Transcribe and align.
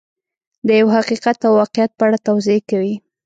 د 0.67 0.69
یو 0.79 0.87
حقیقت 0.97 1.37
او 1.47 1.51
واقعیت 1.61 1.91
په 1.95 2.03
اړه 2.07 2.17
توضیح 2.27 2.59
کوي. 2.69 2.93